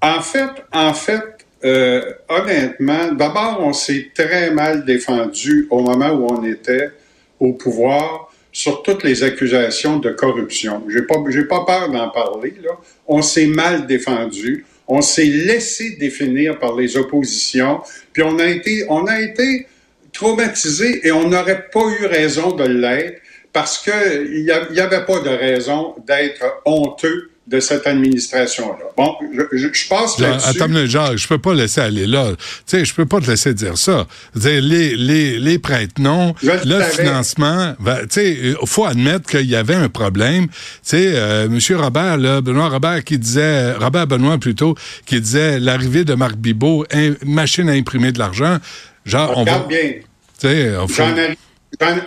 En 0.00 0.20
fait, 0.20 0.50
en 0.72 0.92
fait, 0.94 1.22
euh, 1.64 2.02
honnêtement, 2.28 3.12
d'abord, 3.12 3.58
on 3.60 3.72
s'est 3.72 4.10
très 4.14 4.50
mal 4.50 4.84
défendu 4.84 5.68
au 5.70 5.80
moment 5.82 6.10
où 6.10 6.26
on 6.32 6.42
était 6.44 6.90
au 7.38 7.52
pouvoir 7.52 8.31
sur 8.52 8.82
toutes 8.82 9.02
les 9.02 9.22
accusations 9.22 9.98
de 9.98 10.10
corruption. 10.10 10.84
J'ai 10.88 11.02
pas, 11.02 11.16
j'ai 11.28 11.44
pas 11.44 11.64
peur 11.64 11.90
d'en 11.90 12.10
parler, 12.10 12.54
là. 12.62 12.78
On 13.08 13.22
s'est 13.22 13.46
mal 13.46 13.86
défendu. 13.86 14.66
On 14.86 15.00
s'est 15.00 15.24
laissé 15.24 15.96
définir 15.98 16.58
par 16.58 16.76
les 16.76 16.96
oppositions. 16.96 17.80
Puis 18.12 18.22
on 18.22 18.38
a 18.38 18.46
été, 18.46 18.84
on 18.88 19.06
a 19.06 19.20
été 19.20 19.66
traumatisé 20.12 21.06
et 21.06 21.12
on 21.12 21.28
n'aurait 21.28 21.68
pas 21.70 21.84
eu 21.98 22.04
raison 22.04 22.52
de 22.52 22.64
l'être 22.64 23.22
parce 23.52 23.78
que 23.78 24.26
il 24.26 24.44
n'y 24.44 24.80
avait 24.80 25.04
pas 25.04 25.20
de 25.20 25.30
raison 25.30 25.94
d'être 26.06 26.60
honteux 26.64 27.31
de 27.46 27.58
cette 27.58 27.86
administration-là. 27.86 28.84
Bon, 28.96 29.16
je, 29.52 29.68
je, 29.72 29.88
passe 29.88 30.18
là-dessus. 30.18 30.48
attends, 30.50 30.68
minute, 30.68 30.90
je 30.90 31.28
peux 31.28 31.38
pas 31.38 31.54
laisser 31.54 31.80
aller 31.80 32.06
là. 32.06 32.30
Tu 32.36 32.44
sais, 32.66 32.84
je 32.84 32.94
peux 32.94 33.04
pas 33.04 33.20
te 33.20 33.28
laisser 33.28 33.52
dire 33.52 33.76
ça. 33.76 34.06
Dire, 34.36 34.62
les, 34.62 34.94
les, 34.96 35.38
les 35.38 35.58
prêtres 35.58 36.00
non, 36.00 36.34
Je 36.42 36.50
le 36.50 36.82
financement, 36.84 37.74
ben, 37.80 37.98
tu 38.02 38.06
sais, 38.10 38.30
il 38.32 38.56
faut 38.66 38.84
admettre 38.84 39.28
qu'il 39.28 39.46
y 39.50 39.56
avait 39.56 39.74
un 39.74 39.88
problème. 39.88 40.46
Tu 40.48 40.54
sais, 40.82 41.12
euh, 41.14 41.48
Monsieur 41.48 41.78
Robert, 41.78 42.16
là, 42.16 42.40
Benoît 42.40 42.68
Robert 42.68 43.02
qui 43.02 43.18
disait, 43.18 43.72
Robert 43.72 44.06
Benoît 44.06 44.38
plutôt, 44.38 44.76
qui 45.04 45.20
disait 45.20 45.58
l'arrivée 45.58 46.04
de 46.04 46.14
Marc 46.14 46.36
Bibot, 46.36 46.86
machine 47.24 47.68
à 47.68 47.72
imprimer 47.72 48.12
de 48.12 48.20
l'argent. 48.20 48.58
Genre, 49.04 49.32
on 49.36 49.44
va, 49.44 49.52
Regarde 49.54 49.68
bien. 49.68 49.92
tu 50.38 50.48
sais, 50.48 50.76
on 50.76 50.86
faut- 50.86 51.02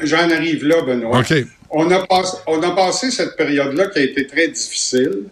j'en 0.04 0.30
arrive 0.30 0.66
là, 0.66 0.82
Benoît. 0.82 1.20
OK. 1.20 1.34
On 1.72 1.90
a, 1.92 2.06
passé, 2.06 2.38
on 2.48 2.62
a 2.62 2.72
passé 2.72 3.12
cette 3.12 3.36
période-là 3.36 3.88
qui 3.88 4.00
a 4.00 4.04
été 4.04 4.28
très 4.28 4.48
difficile. 4.48 5.24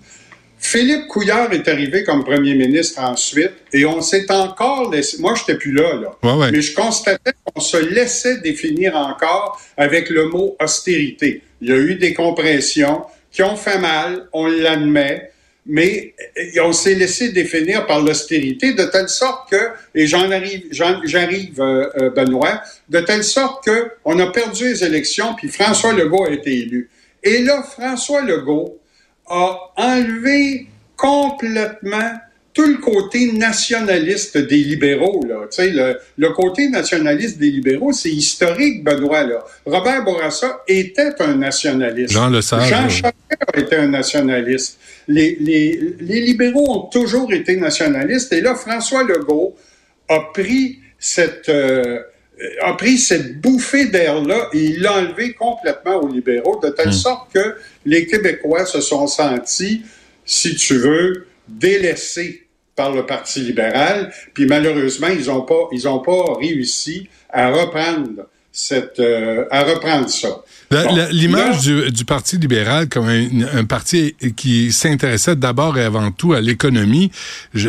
Philippe 0.57 1.07
Couillard 1.07 1.51
est 1.51 1.67
arrivé 1.67 2.03
comme 2.03 2.23
premier 2.23 2.55
ministre 2.55 3.01
ensuite 3.01 3.51
et 3.73 3.85
on 3.85 4.01
s'est 4.01 4.31
encore 4.31 4.89
laissé. 4.89 5.17
Moi, 5.19 5.35
je 5.35 5.41
n'étais 5.41 5.55
plus 5.55 5.73
là, 5.73 5.93
là. 5.95 6.15
Ouais, 6.23 6.39
ouais. 6.39 6.51
Mais 6.51 6.61
je 6.61 6.73
constatais 6.73 7.33
qu'on 7.43 7.59
se 7.59 7.77
laissait 7.77 8.37
définir 8.37 8.95
encore 8.95 9.61
avec 9.75 10.09
le 10.09 10.29
mot 10.29 10.55
austérité. 10.61 11.41
Il 11.61 11.69
y 11.69 11.73
a 11.73 11.77
eu 11.77 11.95
des 11.95 12.13
compressions 12.13 13.03
qui 13.29 13.43
ont 13.43 13.57
fait 13.57 13.77
mal, 13.77 14.29
on 14.31 14.45
l'admet, 14.47 15.32
mais 15.65 16.13
on 16.61 16.73
s'est 16.73 16.95
laissé 16.95 17.31
définir 17.31 17.85
par 17.85 18.01
l'austérité 18.01 18.73
de 18.73 18.83
telle 18.85 19.09
sorte 19.09 19.49
que, 19.49 19.69
et 19.95 20.07
j'en 20.07 20.29
arrive, 20.29 20.67
j'arrive, 20.71 21.61
euh, 21.61 21.89
euh, 21.97 22.09
Benoît, 22.09 22.61
de 22.89 22.99
telle 22.99 23.23
sorte 23.23 23.63
que 23.65 23.91
on 24.03 24.19
a 24.19 24.27
perdu 24.27 24.65
les 24.65 24.83
élections, 24.83 25.33
puis 25.35 25.47
François 25.47 25.93
Legault 25.93 26.25
a 26.25 26.31
été 26.31 26.51
élu. 26.51 26.89
Et 27.23 27.41
là, 27.41 27.63
François 27.63 28.21
Legault 28.21 28.77
a 29.27 29.57
enlevé 29.77 30.67
complètement 30.97 32.11
tout 32.53 32.67
le 32.67 32.77
côté 32.77 33.31
nationaliste 33.33 34.37
des 34.37 34.57
libéraux. 34.57 35.25
Là. 35.27 35.47
Le, 35.57 35.97
le 36.17 36.29
côté 36.29 36.69
nationaliste 36.69 37.37
des 37.39 37.49
libéraux, 37.49 37.91
c'est 37.91 38.11
historique, 38.11 38.83
Benoît. 38.83 39.23
Là. 39.23 39.43
Robert 39.65 40.03
Bourassa 40.03 40.61
était 40.67 41.13
un 41.19 41.35
nationaliste. 41.35 42.13
Jean 42.13 42.29
Lesage, 42.29 42.69
Jean. 42.69 42.89
Charest 42.89 43.15
était 43.55 43.77
un 43.77 43.87
nationaliste. 43.87 44.77
Les, 45.07 45.37
les, 45.39 45.95
les 45.99 46.21
libéraux 46.21 46.77
ont 46.77 46.89
toujours 46.89 47.33
été 47.33 47.55
nationalistes. 47.57 48.31
Et 48.33 48.41
là, 48.41 48.55
François 48.55 49.03
Legault 49.03 49.55
a 50.07 50.19
pris 50.33 50.79
cette... 50.99 51.49
euh, 51.49 51.99
a 52.61 52.73
pris 52.73 52.97
cette 52.97 53.39
bouffée 53.39 53.85
d'air-là 53.85 54.49
et 54.53 54.57
il 54.57 54.81
l'a 54.81 54.93
enlevé 54.97 55.33
complètement 55.33 55.97
aux 56.01 56.09
libéraux, 56.09 56.59
de 56.61 56.69
telle 56.69 56.91
sorte 56.91 57.31
que 57.31 57.55
les 57.85 58.05
Québécois 58.07 58.65
se 58.65 58.81
sont 58.81 59.07
sentis, 59.07 59.83
si 60.25 60.55
tu 60.55 60.77
veux, 60.77 61.27
délaissés 61.47 62.47
par 62.75 62.91
le 62.91 63.05
Parti 63.05 63.41
libéral. 63.41 64.11
Puis 64.33 64.45
malheureusement, 64.45 65.07
ils 65.07 65.27
n'ont 65.27 65.41
pas, 65.41 65.67
ils 65.71 65.87
ont 65.87 65.99
pas 65.99 66.33
réussi 66.39 67.09
à 67.29 67.51
reprendre 67.51 68.27
cette, 68.51 68.99
euh, 68.99 69.45
à 69.51 69.63
reprendre 69.63 70.09
ça. 70.09 70.43
Bon, 70.69 71.07
L'image 71.11 71.61
du, 71.61 71.91
du 71.91 72.05
Parti 72.05 72.37
libéral 72.37 72.87
comme 72.87 73.07
un, 73.07 73.27
un 73.53 73.65
parti 73.65 74.15
qui 74.35 74.71
s'intéressait 74.71 75.35
d'abord 75.35 75.77
et 75.77 75.83
avant 75.83 76.11
tout 76.11 76.33
à 76.33 76.41
l'économie, 76.41 77.11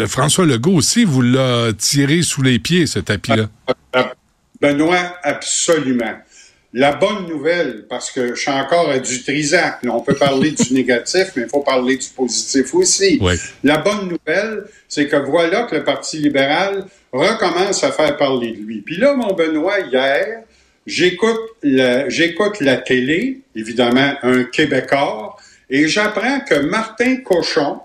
François 0.07 0.47
Legault 0.47 0.75
aussi 0.75 1.05
vous 1.05 1.23
l'a 1.23 1.73
tiré 1.77 2.23
sous 2.23 2.43
les 2.43 2.59
pieds, 2.59 2.87
ce 2.87 2.99
tapis-là. 2.99 3.49
Benoît, 4.61 5.17
absolument. 5.23 6.15
La 6.77 6.93
bonne 6.93 7.29
nouvelle, 7.29 7.87
parce 7.89 8.11
que 8.11 8.35
je 8.35 8.41
suis 8.41 8.51
encore 8.51 8.91
à 8.91 8.99
du 8.99 9.23
Trisac, 9.23 9.85
là, 9.85 9.93
on 9.95 10.01
peut 10.01 10.17
parler 10.17 10.51
du 10.51 10.75
négatif, 10.75 11.31
mais 11.37 11.43
il 11.43 11.49
faut 11.49 11.61
parler 11.61 11.97
du 11.97 12.09
positif 12.09 12.75
aussi. 12.75 13.21
La 13.63 13.79
bonne 13.79 14.09
nouvelle, 14.09 14.65
c'est 14.89 15.07
que 15.07 15.15
voilà 15.15 15.63
que 15.71 15.77
le 15.77 15.85
Parti 15.85 16.19
libéral 16.19 16.85
recommence 17.13 17.85
à 17.85 17.93
faire 17.93 18.17
parler 18.17 18.51
de 18.51 18.63
lui. 18.63 18.81
Puis 18.81 18.97
là, 18.97 19.15
mon 19.15 19.35
Benoît, 19.35 19.79
hier, 19.79 20.43
j'écoute 20.85 21.39
la, 21.63 22.09
j'écoute 22.09 22.61
la 22.61 22.79
télé, 22.79 23.43
évidemment, 23.55 24.15
un 24.25 24.43
Québécois, 24.43 25.37
et 25.71 25.87
j'apprends 25.87 26.41
que 26.41 26.57
Martin 26.57 27.19
Cochon, 27.19 27.79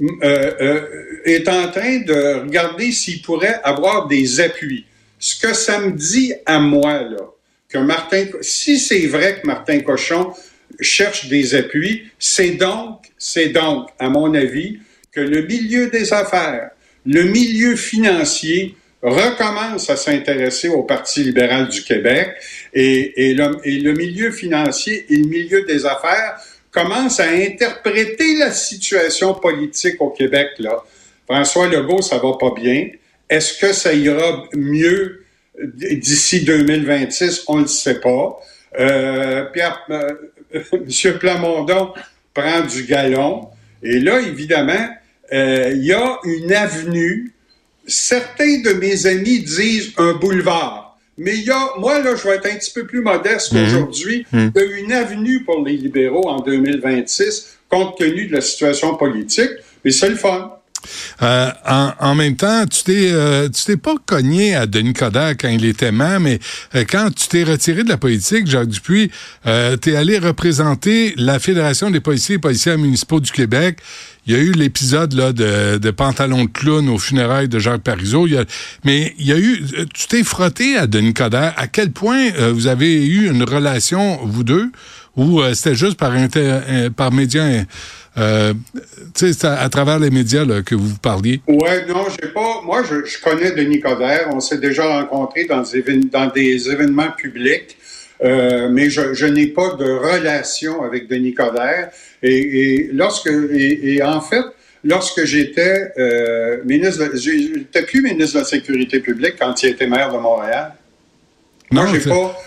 euh, 0.00 0.52
euh, 0.60 0.82
est 1.24 1.48
en 1.48 1.72
train 1.72 1.98
de 1.98 2.44
regarder 2.44 2.92
s'il 2.92 3.20
pourrait 3.22 3.60
avoir 3.64 4.06
des 4.06 4.40
appuis. 4.40 4.84
Ce 5.18 5.40
que 5.40 5.54
ça 5.54 5.80
me 5.80 5.90
dit 5.90 6.34
à 6.44 6.60
moi, 6.60 7.02
là, 7.02 7.32
que 7.68 7.78
Martin, 7.78 8.26
si 8.40 8.78
c'est 8.78 9.06
vrai 9.06 9.40
que 9.40 9.46
Martin 9.46 9.80
Cochon 9.80 10.32
cherche 10.80 11.28
des 11.28 11.54
appuis, 11.54 12.10
c'est 12.18 12.52
donc, 12.52 13.06
c'est 13.18 13.48
donc, 13.48 13.88
à 13.98 14.08
mon 14.08 14.34
avis, 14.34 14.78
que 15.12 15.20
le 15.20 15.42
milieu 15.42 15.88
des 15.88 16.12
affaires, 16.12 16.70
le 17.04 17.24
milieu 17.24 17.76
financier 17.76 18.76
recommence 19.02 19.88
à 19.90 19.96
s'intéresser 19.96 20.68
au 20.68 20.82
Parti 20.82 21.22
libéral 21.22 21.68
du 21.68 21.82
Québec 21.82 22.34
et, 22.74 23.34
le, 23.34 23.56
et 23.64 23.78
le 23.78 23.92
milieu 23.92 24.30
financier 24.30 25.06
et 25.08 25.16
le 25.16 25.26
milieu 25.26 25.62
des 25.62 25.86
affaires 25.86 26.40
commencent 26.70 27.20
à 27.20 27.30
interpréter 27.30 28.36
la 28.36 28.52
situation 28.52 29.34
politique 29.34 30.00
au 30.00 30.10
Québec. 30.10 30.48
Là. 30.58 30.82
François 31.26 31.68
Legault, 31.68 32.02
ça 32.02 32.18
va 32.18 32.32
pas 32.38 32.52
bien. 32.54 32.90
Est-ce 33.28 33.58
que 33.58 33.72
ça 33.72 33.92
ira 33.92 34.44
mieux 34.54 35.25
d'ici 35.62 36.44
2026? 36.44 37.44
On 37.48 37.56
ne 37.56 37.62
le 37.62 37.66
sait 37.66 38.00
pas. 38.00 38.38
Euh, 38.78 39.44
Pierre, 39.52 39.80
euh, 39.90 40.10
M. 40.72 41.18
Plamondon 41.18 41.92
prend 42.34 42.60
du 42.60 42.84
galon. 42.84 43.48
Et 43.82 44.00
là, 44.00 44.20
évidemment, 44.20 44.88
euh, 45.32 45.72
il 45.74 45.84
y 45.84 45.92
a 45.92 46.18
une 46.24 46.52
avenue. 46.52 47.32
Certains 47.86 48.62
de 48.62 48.72
mes 48.72 49.06
amis 49.06 49.40
disent 49.40 49.92
un 49.96 50.14
boulevard. 50.14 50.98
Mais 51.18 51.34
il 51.34 51.44
y 51.44 51.50
a, 51.50 51.70
moi, 51.78 52.02
là, 52.02 52.14
je 52.14 52.28
vais 52.28 52.34
être 52.34 52.46
un 52.46 52.56
petit 52.56 52.72
peu 52.72 52.86
plus 52.86 53.00
modeste 53.00 53.52
qu'aujourd'hui. 53.52 54.26
Il 54.32 54.52
y 54.54 54.58
a 54.58 54.78
une 54.78 54.92
avenue 54.92 55.44
pour 55.44 55.64
les 55.64 55.76
libéraux 55.76 56.28
en 56.28 56.40
2026, 56.40 57.58
compte 57.70 57.96
tenu 57.96 58.26
de 58.26 58.34
la 58.34 58.42
situation 58.42 58.96
politique. 58.96 59.50
Mais 59.84 59.92
c'est 59.92 60.10
le 60.10 60.16
fun. 60.16 60.55
Euh, 61.22 61.50
en, 62.00 62.14
même 62.14 62.36
temps, 62.36 62.66
tu 62.66 62.82
t'es 62.84 63.10
euh, 63.10 63.48
t'es 63.48 63.76
pas 63.76 63.94
cogné 64.04 64.54
à 64.54 64.66
Denis 64.66 64.92
Coderre 64.92 65.36
quand 65.38 65.48
il 65.48 65.64
était 65.64 65.92
maire, 65.92 66.20
mais 66.20 66.38
euh, 66.74 66.84
quand 66.88 67.14
tu 67.14 67.28
t'es 67.28 67.44
retiré 67.44 67.84
de 67.84 67.88
la 67.88 67.96
politique, 67.96 68.46
Jacques 68.46 68.68
Dupuis, 68.68 69.10
tu 69.44 69.50
es 69.90 69.96
allé 69.96 70.18
représenter 70.18 71.14
la 71.16 71.38
Fédération 71.38 71.90
des 71.90 72.00
policiers 72.00 72.36
et 72.36 72.38
policiers 72.38 72.76
municipaux 72.76 73.20
du 73.20 73.30
Québec. 73.30 73.78
Il 74.26 74.32
y 74.32 74.36
a 74.36 74.40
eu 74.40 74.50
l'épisode 74.50 75.10
de, 75.10 75.78
de 75.78 75.90
pantalon 75.92 76.44
de 76.44 76.50
clown 76.50 76.88
aux 76.88 76.98
funérailles 76.98 77.48
de 77.48 77.60
Jacques 77.60 77.82
Parizeau. 77.82 78.26
Mais 78.84 79.14
il 79.20 79.26
y 79.26 79.32
a 79.32 79.38
eu, 79.38 79.64
tu 79.94 80.08
t'es 80.08 80.24
frotté 80.24 80.76
à 80.76 80.88
Denis 80.88 81.14
Coderre. 81.14 81.54
À 81.56 81.68
quel 81.68 81.92
point 81.92 82.30
vous 82.50 82.66
avez 82.66 83.06
eu 83.06 83.30
une 83.30 83.44
relation 83.44 84.18
vous 84.24 84.42
deux, 84.42 84.72
ou 85.16 85.40
euh, 85.40 85.54
c'était 85.54 85.74
juste 85.74 85.98
par 85.98 86.12
inter, 86.12 86.60
euh, 86.68 86.90
par 86.90 87.12
médias, 87.12 87.64
euh, 88.18 88.54
tu 89.14 89.32
sais, 89.32 89.46
à, 89.46 89.60
à 89.60 89.68
travers 89.68 89.98
les 89.98 90.10
médias 90.10 90.44
que 90.62 90.74
vous 90.74 90.96
parliez. 90.96 91.40
Ouais, 91.46 91.86
non, 91.86 92.06
j'ai 92.10 92.28
pas. 92.28 92.60
Moi, 92.64 92.82
je, 92.82 93.22
connais 93.22 93.52
Denis 93.52 93.80
Coderre. 93.80 94.28
On 94.32 94.40
s'est 94.40 94.58
déjà 94.58 95.00
rencontrés 95.00 95.44
dans 95.46 95.62
des, 96.30 96.70
événements 96.70 97.10
publics. 97.16 97.76
Euh, 98.24 98.70
mais 98.70 98.88
je, 98.88 99.26
n'ai 99.26 99.48
pas 99.48 99.74
de 99.74 99.84
relation 99.84 100.82
avec 100.82 101.08
Denis 101.08 101.34
Coderre. 101.34 101.90
Et, 102.22 102.88
lorsque, 102.92 103.28
et, 103.28 104.02
en 104.02 104.20
fait, 104.22 104.44
lorsque 104.82 105.24
j'étais 105.24 105.92
euh, 105.98 106.58
ministre, 106.64 107.10
j'étais 107.14 107.82
plus 107.82 108.00
ministre 108.00 108.34
de 108.34 108.40
la 108.40 108.46
Sécurité 108.46 109.00
publique 109.00 109.34
quand 109.38 109.62
il 109.62 109.70
était 109.70 109.86
maire 109.86 110.12
de 110.12 110.18
Montréal. 110.18 110.72
Non, 111.72 111.84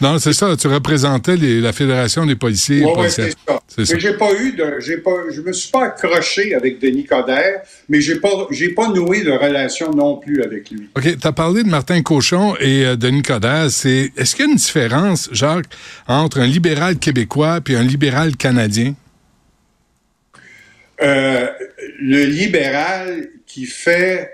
non, 0.01 0.17
c'est 0.17 0.31
ça. 0.33 0.55
Tu 0.55 0.67
représentais 0.67 1.35
les- 1.35 1.59
la 1.59 1.73
Fédération 1.73 2.25
des 2.25 2.35
policiers 2.38 2.79
et 2.79 2.85
Ouais, 2.85 3.09
c'est 3.09 3.31
ça. 3.31 3.59
Mais 3.77 3.99
j'ai 3.99 4.13
pas 4.13 4.31
eu 4.33 4.53
de, 4.53 4.75
j'ai 4.79 4.97
pas, 4.97 5.11
je 5.29 5.41
me 5.41 5.51
suis 5.51 5.69
pas 5.71 5.85
accroché 5.88 6.55
avec 6.55 6.79
Denis 6.79 7.03
Coderre, 7.05 7.61
mais 7.89 7.99
j'ai 7.99 8.15
pas, 8.15 8.29
j'ai 8.51 8.69
pas 8.69 8.88
noué 8.89 9.23
de 9.23 9.31
relation 9.31 9.91
non 9.91 10.17
plus 10.17 10.41
avec 10.41 10.71
lui. 10.71 10.89
OK, 10.95 11.17
tu 11.19 11.27
as 11.27 11.31
parlé 11.33 11.63
de 11.63 11.69
Martin 11.69 12.01
Cochon 12.01 12.55
et 12.61 12.85
euh, 12.85 12.95
Denis 12.95 13.21
Coderre. 13.21 13.69
C'est, 13.69 14.11
est-ce 14.15 14.35
qu'il 14.35 14.45
y 14.45 14.47
a 14.47 14.51
une 14.51 14.57
différence, 14.57 15.29
Jacques, 15.33 15.65
entre 16.07 16.39
un 16.39 16.47
libéral 16.47 16.97
québécois 16.97 17.59
et 17.69 17.75
un 17.75 17.83
libéral 17.83 18.38
canadien? 18.38 18.95
Euh, 21.01 21.47
le 21.99 22.25
libéral 22.25 23.27
qui 23.45 23.65
fait 23.65 24.31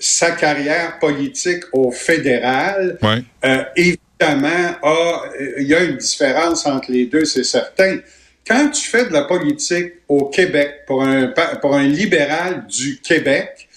sa 0.00 0.30
carrière 0.32 0.98
politique 0.98 1.62
au 1.72 1.90
fédéral, 1.90 2.98
Ouais. 3.02 3.22
euh, 3.44 3.62
évidemment, 4.20 4.76
il 5.58 5.66
y 5.66 5.74
a 5.74 5.82
une 5.82 5.96
différence 5.96 6.66
entre 6.66 6.90
les 6.90 7.06
deux, 7.06 7.24
c'est 7.24 7.44
certain. 7.44 7.98
Quand 8.46 8.70
tu 8.70 8.88
fais 8.88 9.04
de 9.04 9.12
la 9.12 9.22
politique 9.22 9.94
au 10.08 10.26
Québec 10.26 10.86
pour 10.86 11.02
un, 11.02 11.32
pour 11.60 11.74
un 11.74 11.86
libéral 11.86 12.66
du 12.66 12.98
Québec, 13.00 13.68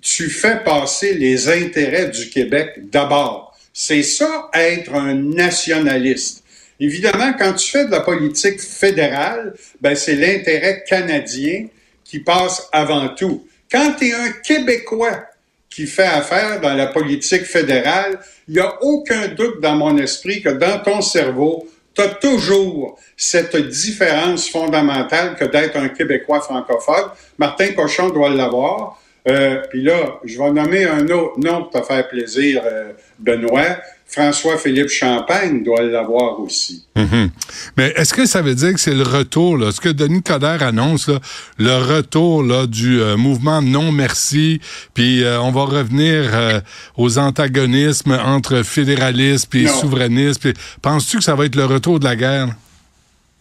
tu 0.00 0.30
fais 0.30 0.62
passer 0.64 1.14
les 1.14 1.48
intérêts 1.48 2.08
du 2.08 2.28
Québec 2.28 2.90
d'abord. 2.90 3.56
C'est 3.72 4.02
ça, 4.02 4.50
être 4.54 4.94
un 4.94 5.14
nationaliste. 5.14 6.44
Évidemment, 6.78 7.32
quand 7.38 7.54
tu 7.54 7.70
fais 7.70 7.86
de 7.86 7.90
la 7.90 8.00
politique 8.00 8.60
fédérale, 8.60 9.54
ben, 9.80 9.94
c'est 9.94 10.16
l'intérêt 10.16 10.84
canadien 10.86 11.66
qui 12.04 12.18
passe 12.18 12.68
avant 12.72 13.08
tout. 13.10 13.46
Quand 13.70 13.94
tu 13.98 14.08
es 14.08 14.12
un 14.12 14.32
Québécois 14.32 15.24
qui 15.74 15.86
fait 15.86 16.04
affaire 16.04 16.60
dans 16.60 16.74
la 16.74 16.86
politique 16.86 17.44
fédérale, 17.44 18.18
il 18.48 18.54
n'y 18.54 18.60
a 18.60 18.82
aucun 18.82 19.28
doute 19.28 19.60
dans 19.60 19.74
mon 19.74 19.96
esprit 19.96 20.42
que 20.42 20.50
dans 20.50 20.78
ton 20.80 21.00
cerveau, 21.00 21.66
tu 21.94 22.02
as 22.02 22.08
toujours 22.08 22.98
cette 23.16 23.56
différence 23.56 24.48
fondamentale 24.48 25.36
que 25.36 25.44
d'être 25.44 25.76
un 25.76 25.88
Québécois 25.88 26.40
francophone. 26.40 27.10
Martin 27.38 27.72
Cochon 27.72 28.10
doit 28.10 28.30
l'avoir. 28.30 28.98
Euh, 29.28 29.62
Puis 29.70 29.82
là, 29.82 30.18
je 30.24 30.38
vais 30.38 30.50
nommer 30.50 30.84
un 30.84 31.08
autre 31.08 31.38
nom 31.38 31.64
pour 31.64 31.80
te 31.80 31.86
faire 31.86 32.08
plaisir, 32.08 32.62
euh, 32.64 32.92
Benoît. 33.18 33.78
François-Philippe 34.12 34.90
Champagne 34.90 35.62
doit 35.64 35.82
l'avoir 35.82 36.38
aussi. 36.38 36.84
Mhm. 36.96 37.30
Mais 37.76 37.92
est-ce 37.96 38.12
que 38.12 38.26
ça 38.26 38.42
veut 38.42 38.54
dire 38.54 38.74
que 38.74 38.80
c'est 38.80 38.94
le 38.94 39.04
retour, 39.04 39.56
là, 39.56 39.72
ce 39.72 39.80
que 39.80 39.88
Denis 39.88 40.22
Coderre 40.22 40.62
annonce, 40.62 41.08
là, 41.08 41.18
le 41.58 41.76
retour 41.96 42.42
là, 42.42 42.66
du 42.66 43.00
euh, 43.00 43.16
mouvement 43.16 43.62
non 43.62 43.90
merci, 43.90 44.60
puis 44.92 45.24
euh, 45.24 45.40
on 45.40 45.50
va 45.50 45.64
revenir 45.64 46.30
euh, 46.34 46.60
aux 46.96 47.18
antagonismes 47.18 48.12
entre 48.24 48.62
fédéralisme 48.62 49.48
et 49.56 49.64
Non. 49.64 49.72
souverainisme. 49.72 50.40
puis 50.40 50.54
Penses-tu 50.82 51.18
que 51.18 51.24
ça 51.24 51.34
va 51.34 51.46
être 51.46 51.56
le 51.56 51.64
retour 51.64 51.98
de 51.98 52.04
la 52.04 52.16
guerre? 52.16 52.48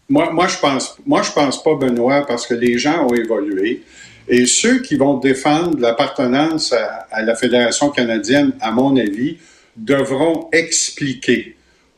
Moi, 0.09 0.31
moi, 0.31 0.47
je 0.47 0.57
pense, 0.57 0.95
moi, 1.05 1.21
je 1.21 1.31
pense 1.31 1.61
pas, 1.63 1.75
Benoît, 1.75 2.25
parce 2.25 2.47
que 2.47 2.53
les 2.53 2.77
gens 2.77 3.07
ont 3.07 3.13
évolué. 3.13 3.83
Et 4.27 4.45
ceux 4.45 4.79
qui 4.81 4.95
vont 4.95 5.17
défendre 5.17 5.77
l'appartenance 5.79 6.71
à, 6.71 7.07
à 7.11 7.21
la 7.23 7.35
Fédération 7.35 7.89
canadienne, 7.89 8.53
à 8.61 8.71
mon 8.71 8.95
avis, 8.95 9.37
devront 9.75 10.49
expliquer 10.51 11.55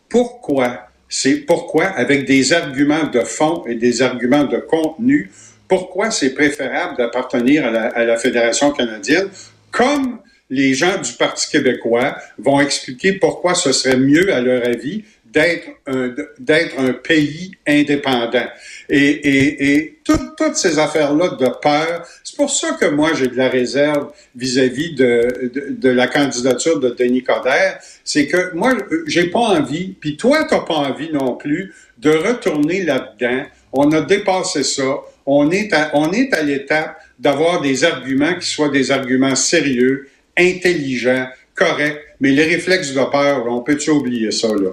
pourquoi, 0.09 0.87
c'est 1.09 1.37
pourquoi, 1.37 1.85
avec 1.85 2.25
des 2.25 2.53
arguments 2.53 3.05
de 3.05 3.21
fond 3.21 3.63
et 3.65 3.75
des 3.75 4.01
arguments 4.01 4.43
de 4.43 4.57
contenu, 4.57 5.31
pourquoi 5.67 6.11
c'est 6.11 6.33
préférable 6.33 6.97
d'appartenir 6.97 7.65
à 7.65 7.71
la, 7.71 7.87
à 7.87 8.03
la 8.03 8.17
Fédération 8.17 8.71
canadienne, 8.71 9.29
comme 9.71 10.19
les 10.49 10.73
gens 10.75 11.01
du 11.01 11.13
Parti 11.13 11.49
québécois 11.49 12.15
vont 12.37 12.59
expliquer 12.59 13.13
pourquoi 13.13 13.55
ce 13.55 13.71
serait 13.71 13.97
mieux, 13.97 14.31
à 14.31 14.39
leur 14.39 14.65
avis, 14.67 15.03
d'être 15.25 15.67
un, 15.87 16.13
d'être 16.37 16.79
un 16.79 16.93
pays 16.93 17.57
indépendant. 17.67 18.47
Et, 18.89 18.97
et, 18.97 19.75
et 19.75 19.99
tout- 20.03 20.31
toutes 20.37 20.55
ces 20.55 20.77
affaires-là 20.79 21.29
de 21.39 21.47
peur, 21.61 22.05
c'est 22.23 22.35
pour 22.35 22.49
ça 22.49 22.71
que 22.79 22.85
moi 22.85 23.11
j'ai 23.13 23.27
de 23.27 23.35
la 23.37 23.49
réserve 23.49 24.11
vis-à-vis 24.35 24.95
de, 24.95 25.89
la 25.89 26.07
candidature 26.07 26.79
de 26.79 26.89
Denis 26.89 27.23
Coderre. 27.23 27.79
C'est 28.03 28.27
que 28.27 28.53
moi, 28.53 28.73
j'ai 29.07 29.27
pas 29.27 29.39
envie, 29.39 29.95
puis 29.99 30.17
toi, 30.17 30.45
t'as 30.49 30.59
pas 30.61 30.75
envie 30.75 31.11
non 31.11 31.35
plus, 31.35 31.73
de 31.99 32.09
retourner 32.09 32.83
là-dedans. 32.83 33.43
On 33.71 33.91
a 33.91 34.01
dépassé 34.01 34.63
ça. 34.63 34.97
On 35.25 35.49
est 35.51 35.71
à, 35.73 35.91
à 35.93 36.41
l'étape 36.43 36.97
d'avoir 37.17 37.61
des 37.61 37.83
arguments 37.85 38.35
qui 38.35 38.47
soient 38.49 38.69
des 38.69 38.91
arguments 38.91 39.35
sérieux, 39.35 40.09
intelligents, 40.37 41.27
corrects. 41.55 41.99
Mais 42.19 42.31
les 42.31 42.43
réflexes 42.43 42.93
de 42.93 43.03
peur, 43.09 43.45
on 43.47 43.61
peut-tu 43.61 43.91
oublier 43.91 44.31
ça, 44.31 44.49
là? 44.49 44.71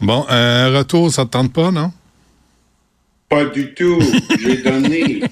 Bon, 0.00 0.24
un 0.28 0.76
retour, 0.76 1.10
ça 1.10 1.24
te 1.24 1.30
tente 1.30 1.52
pas, 1.52 1.70
non? 1.70 1.90
Pas 3.28 3.44
du 3.46 3.74
tout. 3.74 4.00
J'ai 4.40 4.58
donné. 4.58 5.22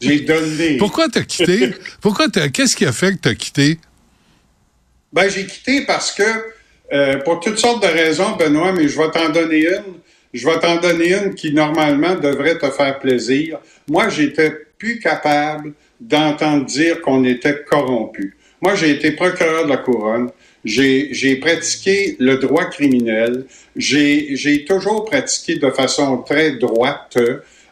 J'ai 0.00 0.20
donné. 0.20 0.76
Pourquoi 0.76 1.08
t'as 1.08 1.22
quitté? 1.22 1.70
Pourquoi 2.00 2.28
t'as, 2.28 2.48
qu'est-ce 2.48 2.76
qui 2.76 2.84
a 2.84 2.92
fait 2.92 3.12
que 3.12 3.20
t'as 3.22 3.34
quitté? 3.34 3.78
Ben, 5.12 5.28
j'ai 5.30 5.46
quitté 5.46 5.86
parce 5.86 6.12
que, 6.12 6.22
euh, 6.92 7.18
pour 7.20 7.40
toutes 7.40 7.58
sortes 7.58 7.82
de 7.82 7.88
raisons, 7.88 8.36
Benoît, 8.36 8.72
mais 8.72 8.88
je 8.88 8.98
vais 8.98 9.10
t'en 9.10 9.30
donner 9.30 9.66
une. 9.66 9.94
Je 10.34 10.46
vais 10.46 10.58
t'en 10.58 10.76
donner 10.76 11.14
une 11.14 11.34
qui, 11.34 11.52
normalement, 11.52 12.14
devrait 12.14 12.58
te 12.58 12.70
faire 12.70 12.98
plaisir. 12.98 13.58
Moi, 13.88 14.10
j'étais 14.10 14.50
plus 14.76 14.98
capable 14.98 15.72
d'entendre 15.98 16.66
dire 16.66 17.00
qu'on 17.00 17.24
était 17.24 17.64
corrompu. 17.64 18.36
Moi, 18.60 18.74
j'ai 18.74 18.90
été 18.90 19.12
procureur 19.12 19.64
de 19.64 19.70
la 19.70 19.78
couronne. 19.78 20.30
J'ai 20.64 21.36
pratiqué 21.36 22.16
le 22.18 22.36
droit 22.36 22.64
criminel. 22.66 23.44
J'ai 23.76 24.64
toujours 24.66 25.04
pratiqué 25.04 25.56
de 25.56 25.70
façon 25.70 26.18
très 26.18 26.52
droite. 26.52 27.16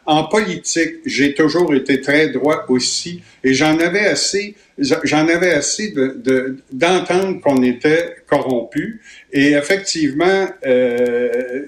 En 0.08 0.22
politique, 0.24 0.94
j'ai 1.04 1.34
toujours 1.34 1.74
été 1.74 2.00
très 2.00 2.28
droit 2.28 2.64
aussi, 2.68 3.22
et 3.42 3.52
j'en 3.54 3.76
avais 3.80 4.06
assez, 4.06 4.54
j'en 5.02 5.26
avais 5.26 5.50
assez 5.50 5.90
de, 5.90 6.14
de- 6.22 6.58
d'entendre 6.72 7.40
qu'on 7.40 7.60
était 7.64 8.14
corrompu. 8.28 9.00
Et 9.32 9.54
effectivement, 9.54 10.46
euh, 10.64 11.62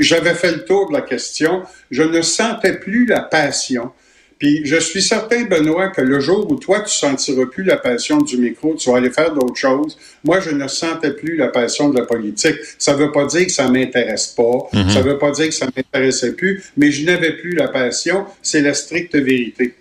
j'avais 0.00 0.34
fait 0.34 0.50
le 0.52 0.64
tour 0.64 0.88
de 0.88 0.94
la 0.94 1.02
question. 1.02 1.62
Je 1.92 2.02
ne 2.02 2.22
sentais 2.22 2.74
plus 2.78 3.06
la 3.06 3.20
passion. 3.20 3.92
Puis 4.38 4.62
je 4.64 4.76
suis 4.76 5.02
certain, 5.02 5.44
Benoît, 5.44 5.88
que 5.88 6.02
le 6.02 6.20
jour 6.20 6.50
où 6.50 6.56
toi, 6.56 6.80
tu 6.80 6.92
sentiras 6.92 7.46
plus 7.46 7.64
la 7.64 7.76
passion 7.76 8.18
du 8.18 8.36
micro, 8.36 8.74
tu 8.74 8.90
vas 8.90 8.98
aller 8.98 9.10
faire 9.10 9.32
d'autres 9.32 9.56
choses. 9.56 9.96
Moi, 10.24 10.40
je 10.40 10.50
ne 10.50 10.68
sentais 10.68 11.12
plus 11.12 11.36
la 11.36 11.48
passion 11.48 11.88
de 11.88 11.98
la 11.98 12.04
politique. 12.04 12.56
Ça 12.78 12.92
veut 12.92 13.12
pas 13.12 13.24
dire 13.24 13.46
que 13.46 13.52
ça 13.52 13.68
m'intéresse 13.70 14.26
pas. 14.28 14.68
Ça 14.90 15.00
veut 15.00 15.18
pas 15.18 15.30
dire 15.30 15.46
que 15.46 15.54
ça 15.54 15.66
m'intéressait 15.74 16.32
plus, 16.32 16.62
mais 16.76 16.90
je 16.92 17.06
n'avais 17.06 17.32
plus 17.32 17.54
la 17.54 17.68
passion. 17.68 18.26
C'est 18.42 18.60
la 18.60 18.74
stricte 18.74 19.16
vérité. 19.16 19.74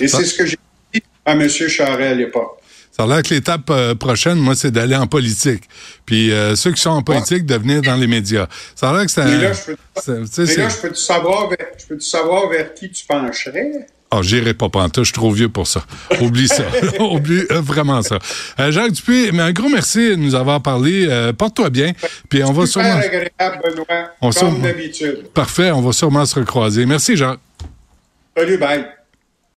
Et 0.00 0.08
c'est 0.08 0.24
ce 0.24 0.34
que 0.34 0.46
j'ai 0.46 0.56
dit 0.92 1.02
à 1.24 1.32
M. 1.32 1.48
Charest 1.48 2.00
à 2.00 2.14
l'époque. 2.14 2.58
Ça 2.94 3.04
a 3.04 3.06
l'air 3.06 3.22
que 3.22 3.32
l'étape 3.32 3.70
euh, 3.70 3.94
prochaine, 3.94 4.36
moi, 4.38 4.54
c'est 4.54 4.70
d'aller 4.70 4.96
en 4.96 5.06
politique. 5.06 5.62
Puis 6.04 6.30
euh, 6.30 6.54
ceux 6.56 6.72
qui 6.72 6.80
sont 6.82 6.90
en 6.90 7.02
politique, 7.02 7.46
de 7.46 7.54
venir 7.56 7.80
dans 7.80 7.96
les 7.96 8.06
médias. 8.06 8.46
Ça 8.74 8.90
a 8.90 8.92
l'air 8.92 9.06
que 9.06 9.10
c'est... 9.10 9.24
Mais 9.24 9.38
là, 9.38 9.52
je 9.54 9.72
peux, 9.72 9.76
sais, 10.26 10.44
mais 10.44 10.56
là, 10.56 10.68
je 10.68 10.76
peux-tu 10.76 11.00
savoir, 11.00 11.48
vers- 11.48 11.68
je 11.80 11.86
peux-tu 11.86 12.06
savoir 12.06 12.48
vers 12.50 12.74
qui 12.74 12.90
tu 12.90 13.06
pencherais? 13.06 13.86
Ah, 14.14 14.20
j'irai 14.20 14.52
pas 14.52 14.68
pantoute, 14.68 15.04
je 15.04 15.08
suis 15.08 15.14
trop 15.14 15.30
vieux 15.30 15.48
pour 15.48 15.66
ça. 15.66 15.82
Oublie 16.20 16.46
ça. 16.46 16.64
Oublie 17.00 17.44
euh, 17.50 17.62
vraiment 17.62 18.02
ça. 18.02 18.18
Euh, 18.60 18.70
Jacques 18.70 18.92
Dupuis, 18.92 19.32
mais 19.32 19.42
un 19.42 19.52
gros 19.52 19.70
merci 19.70 20.10
de 20.10 20.16
nous 20.16 20.34
avoir 20.34 20.60
parlé. 20.60 21.06
Euh, 21.08 21.32
Porte-toi 21.32 21.70
bien. 21.70 21.92
Puis 22.28 22.44
on 22.44 22.52
va 22.52 22.66
Super 22.66 22.84
sûrement... 22.84 23.00
agréable, 23.00 23.62
Benoît, 23.64 24.10
On 24.20 24.30
comme 24.30 24.60
d'habitude. 24.60 25.28
Parfait, 25.32 25.70
on 25.70 25.80
va 25.80 25.92
sûrement 25.92 26.26
se 26.26 26.34
recroiser. 26.34 26.84
Merci, 26.84 27.16
Jacques. 27.16 27.40
Salut, 28.36 28.58
bye. 28.58 28.84